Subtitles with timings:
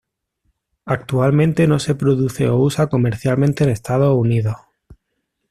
[0.87, 4.55] Actualmente no se produce o usa comercialmente en Estados Unidos.